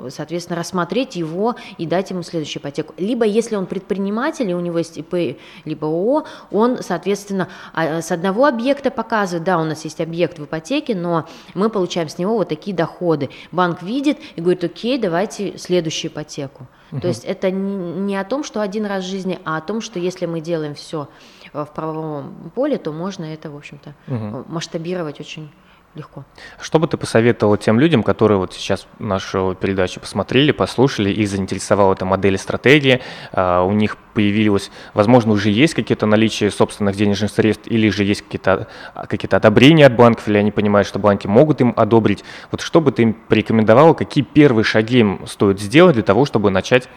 [0.09, 2.93] соответственно, рассмотреть его и дать ему следующую ипотеку.
[2.97, 8.11] Либо, если он предприниматель, и у него есть ИП, либо ООО, он, соответственно, а, с
[8.11, 12.35] одного объекта показывает, да, у нас есть объект в ипотеке, но мы получаем с него
[12.35, 13.29] вот такие доходы.
[13.51, 16.67] Банк видит и говорит, окей, давайте следующую ипотеку.
[16.91, 17.01] Угу.
[17.01, 19.99] То есть это не о том, что один раз в жизни, а о том, что
[19.99, 21.07] если мы делаем все
[21.53, 24.45] в правовом поле, то можно это, в общем-то, угу.
[24.47, 25.49] масштабировать очень
[25.95, 26.25] легко.
[26.59, 31.93] Что бы ты посоветовал тем людям, которые вот сейчас нашу передачу посмотрели, послушали, и заинтересовала
[31.93, 37.67] эта модель стратегии, а, у них появилось, возможно, уже есть какие-то наличия собственных денежных средств,
[37.67, 38.67] или же есть какие-то
[39.07, 42.23] какие одобрения от банков, или они понимают, что банки могут им одобрить.
[42.51, 46.51] Вот что бы ты им порекомендовал, какие первые шаги им стоит сделать для того, чтобы
[46.51, 46.89] начать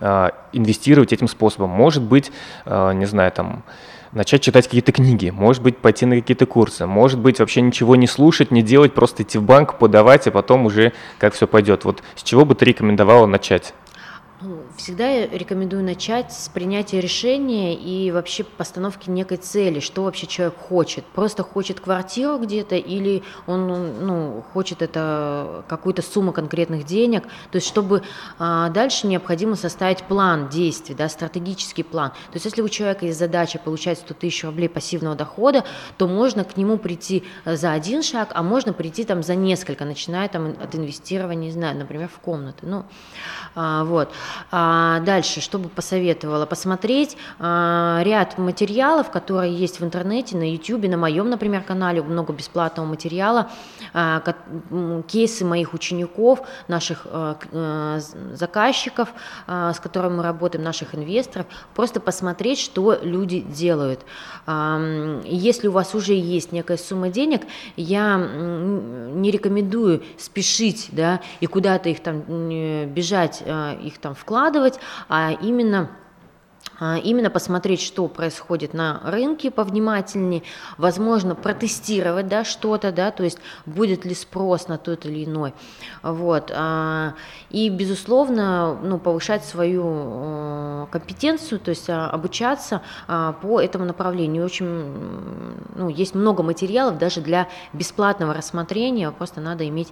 [0.00, 1.70] а, инвестировать этим способом?
[1.70, 2.30] Может быть,
[2.64, 3.64] а, не знаю, там
[4.14, 8.06] начать читать какие-то книги, может быть, пойти на какие-то курсы, может быть, вообще ничего не
[8.06, 11.84] слушать, не делать, просто идти в банк, подавать, а потом уже как все пойдет.
[11.84, 13.74] Вот с чего бы ты рекомендовала начать?
[14.76, 21.04] Всегда рекомендую начать с принятия решения и вообще постановки некой цели, что вообще человек хочет.
[21.04, 23.68] Просто хочет квартиру где-то или он
[24.04, 27.22] ну, хочет это какую-то сумму конкретных денег.
[27.52, 28.02] То есть, чтобы
[28.38, 32.10] а, дальше необходимо составить план действий, да, стратегический план.
[32.10, 35.64] То есть, если у человека есть задача получать 100 тысяч рублей пассивного дохода,
[35.98, 40.28] то можно к нему прийти за один шаг, а можно прийти там за несколько, начиная
[40.28, 42.66] там от инвестирования, не знаю, например, в комнаты.
[42.66, 42.84] Ну,
[43.54, 44.10] а, вот.
[44.50, 44.63] А,
[45.04, 46.46] дальше, что бы посоветовала?
[46.46, 52.32] Посмотреть а, ряд материалов, которые есть в интернете, на YouTube, на моем, например, канале, много
[52.32, 53.50] бесплатного материала,
[53.92, 54.22] а,
[55.08, 57.98] кейсы моих учеников, наших а, а,
[58.32, 59.08] заказчиков,
[59.46, 64.00] а, с которыми мы работаем, наших инвесторов, просто посмотреть, что люди делают.
[64.46, 67.42] А, если у вас уже есть некая сумма денег,
[67.76, 72.22] я не рекомендую спешить, да, и куда-то их там
[72.92, 74.53] бежать, а, их там вкладывать,
[75.08, 75.88] а именно
[76.80, 80.42] именно посмотреть, что происходит на рынке повнимательнее,
[80.78, 85.54] возможно, протестировать да, что-то, да, то есть будет ли спрос на тот или иной.
[86.02, 86.52] Вот.
[86.54, 87.14] А,
[87.50, 94.44] и, безусловно, ну, повышать свою э, компетенцию, то есть а, обучаться по этому направлению.
[94.44, 94.66] Очень,
[95.74, 99.88] ну, есть много материалов даже для бесплатного рассмотрения, просто надо иметь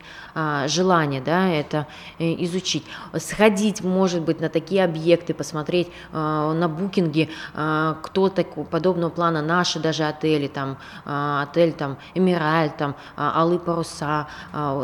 [0.66, 1.86] желание да, это
[2.18, 2.84] э, изучить.
[3.16, 9.78] Сходить, может быть, на такие объекты, посмотреть на букинге, а, кто такого подобного плана, наши
[9.78, 14.26] даже отели, там, а, отель там Эмираль, там, а, Алые паруса,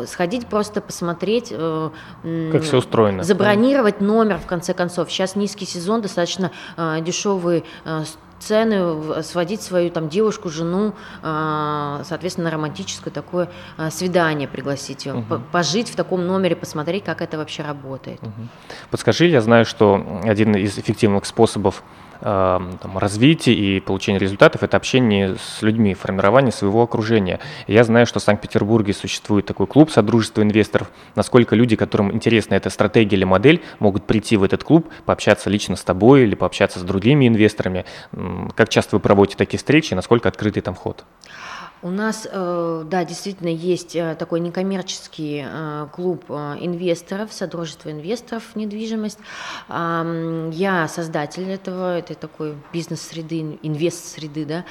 [0.07, 1.49] сходить просто посмотреть.
[1.51, 1.89] Э,
[2.51, 3.23] как все устроено.
[3.23, 5.11] Забронировать номер, в конце концов.
[5.11, 6.51] Сейчас низкий сезон, достаточно
[7.01, 8.03] дешевые э,
[8.39, 13.49] цены, сводить свою там девушку, жену, соответственно, на романтическое такое
[13.89, 15.41] свидание пригласить ее, угу.
[15.51, 18.21] пожить в таком номере, посмотреть, как это вообще работает.
[18.21, 18.31] Угу.
[18.91, 21.83] Подскажи, я знаю, что один из эффективных способов
[22.21, 27.39] там, развития и получения результатов– это общение с людьми, формирование своего окружения.
[27.67, 30.91] Я знаю, что в Санкт-Петербурге существует такой клуб Содружества инвесторов.
[31.15, 35.75] Насколько люди, которым интересна эта стратегия или модель, могут прийти в этот клуб, пообщаться лично
[35.75, 37.85] с тобой или пообщаться с другими инвесторами?
[38.55, 41.05] Как часто вы проводите такие встречи, насколько открытый там вход?
[41.81, 48.55] У нас, э, да, действительно есть э, такой некоммерческий э, клуб инвесторов, Содружество инвесторов в
[48.57, 49.19] недвижимость.
[49.69, 54.65] Я создатель этого, это такой бизнес-среды, инвест-среды, да,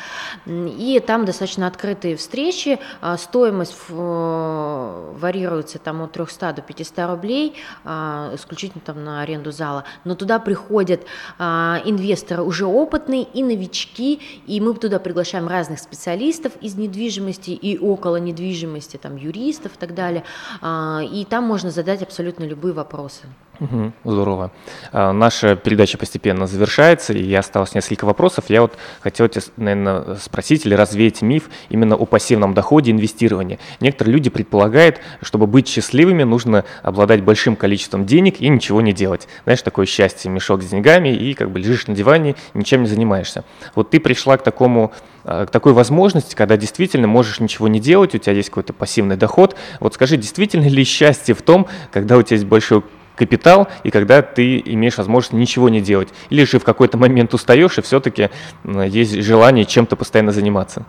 [0.46, 2.78] и там достаточно открытые встречи,
[3.16, 7.54] стоимость варьируется там от 300 до 500 рублей,
[7.84, 11.02] исключительно там на аренду зала, но туда приходят
[11.38, 17.78] инвесторы уже опытные и новички, и мы туда приглашаем разных специалистов из недвижимости, недвижимости и
[17.78, 20.24] около недвижимости, там, юристов и так далее.
[20.60, 23.26] А, и там можно задать абсолютно любые вопросы.
[23.60, 24.52] Угу, здорово.
[24.92, 28.44] А, наша передача постепенно завершается, и осталось несколько вопросов.
[28.48, 33.58] Я вот хотел тебя, наверное, спросить или развеять миф именно о пассивном доходе инвестирования.
[33.80, 39.26] Некоторые люди предполагают, чтобы быть счастливыми, нужно обладать большим количеством денег и ничего не делать.
[39.42, 43.44] Знаешь, такое счастье, мешок с деньгами, и как бы лежишь на диване, ничем не занимаешься.
[43.74, 44.92] Вот ты пришла к такому
[45.24, 49.16] а, к такой возможности, когда действительно можешь ничего не делать, у тебя есть какой-то пассивный
[49.16, 49.56] доход.
[49.80, 52.82] Вот скажи, действительно ли счастье в том, когда у тебя есть большой
[53.18, 56.08] капитал, и когда ты имеешь возможность ничего не делать.
[56.30, 58.30] Или же в какой-то момент устаешь, и все-таки
[58.64, 60.86] есть желание чем-то постоянно заниматься.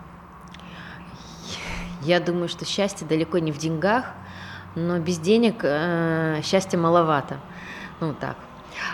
[2.02, 4.06] Я думаю, что счастье далеко не в деньгах,
[4.74, 7.36] но без денег э, счастья маловато.
[8.00, 8.36] Ну так,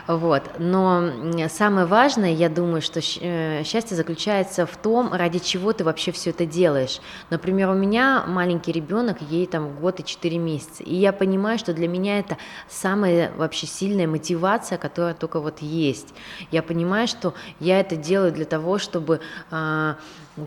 [0.06, 0.42] вот.
[0.58, 6.12] Но самое важное, я думаю, что э, счастье заключается в том, ради чего ты вообще
[6.12, 7.00] все это делаешь.
[7.30, 11.72] Например, у меня маленький ребенок, ей там год и четыре месяца, и я понимаю, что
[11.72, 12.36] для меня это
[12.68, 16.14] самая вообще сильная мотивация, которая только вот есть.
[16.50, 19.20] Я понимаю, что я это делаю для того, чтобы
[19.50, 19.96] а,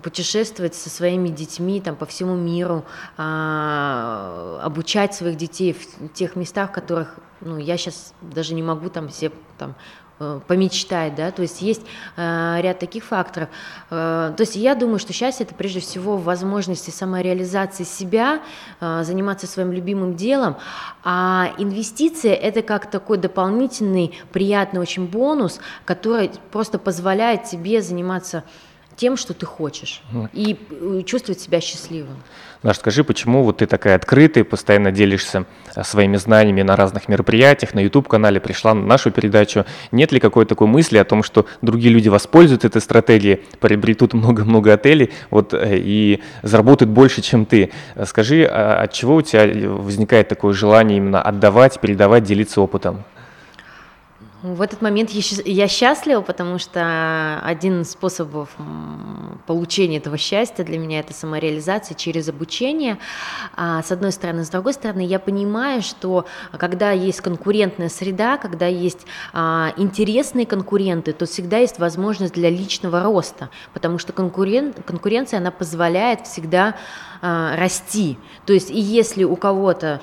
[0.03, 2.85] путешествовать со своими детьми там, по всему миру,
[3.17, 8.89] а, обучать своих детей в тех местах, в которых ну, я сейчас даже не могу
[8.89, 9.75] там все там
[10.19, 11.81] э, помечтать, да, то есть есть
[12.17, 13.47] э, ряд таких факторов.
[13.89, 18.41] Э, то есть я думаю, что счастье это прежде всего возможности самореализации себя,
[18.81, 20.57] э, заниматься своим любимым делом,
[21.03, 28.43] а инвестиции это как такой дополнительный приятный очень бонус, который просто позволяет тебе заниматься
[28.99, 30.27] тем, что ты хочешь, угу.
[30.33, 32.17] и э, чувствовать себя счастливым.
[32.63, 37.73] Наш, скажи, почему вот ты такая открытая, постоянно делишься э, своими знаниями на разных мероприятиях,
[37.73, 39.65] на YouTube-канале, пришла на нашу передачу.
[39.93, 44.73] Нет ли какой-то такой мысли о том, что другие люди воспользуются этой стратегией, приобретут много-много
[44.73, 47.71] отелей вот, э, и заработают больше, чем ты?
[48.05, 53.05] Скажи, а от чего у тебя возникает такое желание именно отдавать, передавать, делиться опытом?
[54.41, 58.55] В этот момент я счастлива, потому что один из способов
[59.45, 62.99] получения этого счастья для меня это самореализация через обучение.
[63.57, 66.25] А, с одной стороны, с другой стороны, я понимаю, что
[66.57, 73.03] когда есть конкурентная среда, когда есть а, интересные конкуренты, то всегда есть возможность для личного
[73.03, 74.71] роста, потому что конкурен...
[74.85, 76.75] конкуренция она позволяет всегда
[77.21, 78.17] а, расти.
[78.45, 79.99] То есть и если у кого-то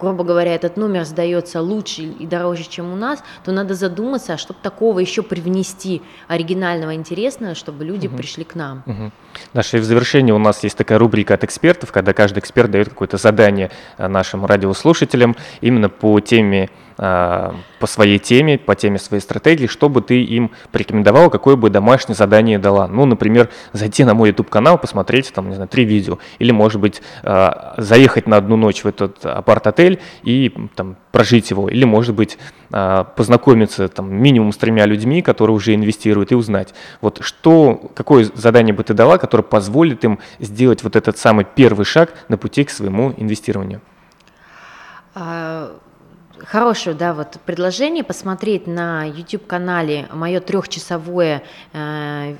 [0.00, 4.38] грубо говоря, этот номер сдается лучше и дороже, чем у нас, то надо задуматься, а
[4.38, 8.16] чтобы такого еще привнести оригинального, интересного, чтобы люди угу.
[8.16, 8.82] пришли к нам.
[8.86, 9.12] Угу.
[9.54, 12.88] Даша, и в завершении у нас есть такая рубрика от экспертов, когда каждый эксперт дает
[12.88, 19.66] какое-то задание нашим радиослушателям именно по теме э, по своей теме, по теме своей стратегии,
[19.66, 22.86] что бы ты им порекомендовала, какое бы домашнее задание дала.
[22.88, 26.18] Ну, например, зайти на мой YouTube-канал, посмотреть там, не знаю, три видео.
[26.38, 29.89] Или, может быть, заехать на одну ночь в этот апарт-отель
[30.22, 31.68] и там прожить его.
[31.68, 32.38] Или, может быть,
[32.72, 38.28] э, познакомиться там минимум с тремя людьми, которые уже инвестируют, и узнать, вот что, какое
[38.34, 42.64] задание бы ты дала, которое позволит им сделать вот этот самый первый шаг на пути
[42.64, 43.80] к своему инвестированию?
[46.46, 52.36] Хорошее, да, вот предложение посмотреть на YouTube-канале мое трехчасовое, э,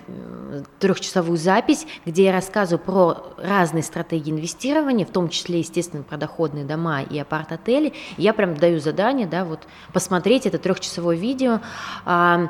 [0.78, 6.64] трехчасовую запись, где я рассказываю про разные стратегии инвестирования, в том числе, естественно, про доходные
[6.64, 7.92] дома и апарт-отели.
[8.16, 9.60] Я прям даю задание, да, вот
[9.92, 11.60] посмотреть это трехчасовое видео.
[12.06, 12.48] Э,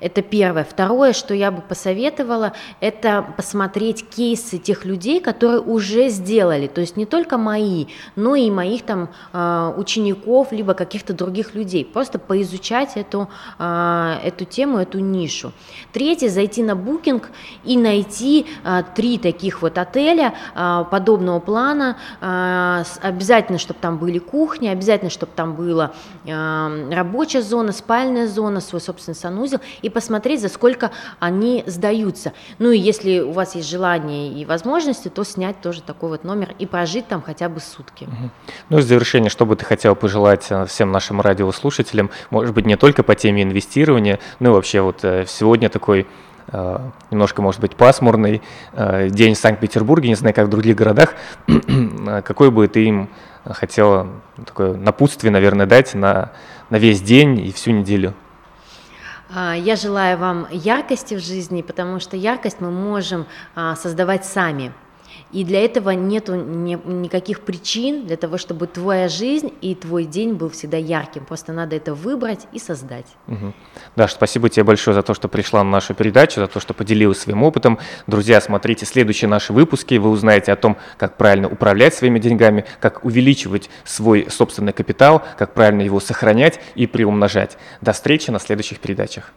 [0.00, 0.64] это первое.
[0.64, 6.96] Второе, что я бы посоветовала, это посмотреть кейсы тех людей, которые уже сделали, то есть
[6.96, 11.84] не только мои, но и моих там э, учеников, либо каких-то других людей.
[11.84, 13.28] Просто поизучать эту,
[13.58, 15.52] э, эту тему, эту нишу.
[15.92, 17.22] Третье, зайти на Booking
[17.64, 20.34] и найти э, три таких вот отеля
[20.90, 21.96] подобного плана.
[22.20, 25.92] Обязательно, чтобы там были кухни, обязательно, чтобы там была
[26.26, 32.32] рабочая зона, спальная зона, свой собственный санузел и посмотреть, за сколько они сдаются.
[32.58, 36.54] Ну и если у вас есть желание и возможности, то снять тоже такой вот номер
[36.58, 38.08] и прожить там хотя бы сутки.
[38.68, 42.66] Ну и в завершение, что бы ты хотел пожелать э, всем нашим радиослушателям, может быть,
[42.66, 46.06] не только по теме инвестирования, ну и вообще вот э, сегодня такой
[46.48, 46.78] э,
[47.10, 48.42] немножко, может быть, пасмурный
[49.10, 51.14] день в Санкт-Петербурге, не знаю, как в других городах,
[52.24, 53.08] какой бы ты им
[53.44, 54.08] хотела
[54.44, 56.32] такое напутствие, наверное, дать на,
[56.68, 58.12] на весь день и всю неделю?
[59.34, 64.72] А, я желаю вам яркости в жизни, потому что яркость мы можем а, создавать сами.
[65.32, 70.34] И для этого нет ни, никаких причин для того, чтобы твоя жизнь и твой день
[70.34, 71.24] был всегда ярким.
[71.24, 73.06] Просто надо это выбрать и создать.
[73.26, 73.52] Угу.
[73.96, 77.18] Даш, спасибо тебе большое за то, что пришла на нашу передачу, за то, что поделилась
[77.18, 77.78] своим опытом.
[78.06, 83.04] Друзья, смотрите следующие наши выпуски, вы узнаете о том, как правильно управлять своими деньгами, как
[83.04, 87.58] увеличивать свой собственный капитал, как правильно его сохранять и приумножать.
[87.80, 89.32] До встречи на следующих передачах.